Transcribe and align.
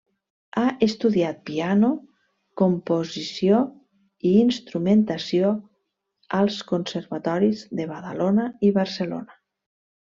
Ha 0.59 0.69
estudiat 0.85 1.43
piano, 1.49 1.89
composició 2.61 3.59
i 4.31 4.33
instrumentació 4.47 5.55
als 6.43 6.61
conservatoris 6.75 7.65
de 7.81 7.91
Badalona 7.97 8.53
i 8.71 8.77
Barcelona. 8.83 9.43